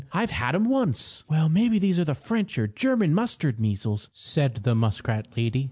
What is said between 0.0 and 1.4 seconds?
I've had 'em once."